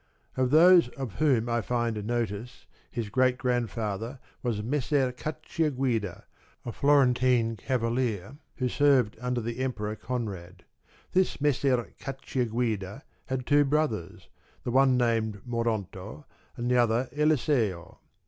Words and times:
Of 0.35 0.49
those 0.49 0.87
of 0.97 1.19
whom 1.19 1.47
I 1.47 1.61
find 1.61 2.03
notice 2.07 2.65
his 2.89 3.09
great 3.09 3.37
great 3.37 3.37
grandfather 3.37 4.19
was 4.41 4.63
Messer 4.63 5.11
Cacciaguida, 5.11 6.23
a 6.65 6.71
Florentine 6.71 7.55
cavalier 7.55 8.37
who 8.55 8.67
served 8.67 9.15
under 9.21 9.41
the 9.41 9.59
Emperor 9.59 9.95
Conrad. 9.95 10.65
This 11.11 11.39
Messer 11.39 11.93
Cacciaguida 11.99 13.03
had 13.27 13.45
two 13.45 13.63
brothers, 13.63 14.27
the 14.63 14.71
one 14.71 14.97
named 14.97 15.39
Moronto, 15.45 16.25
and 16.57 16.71
the 16.71 16.77
other 16.77 17.07
Eliseo. 17.15 17.99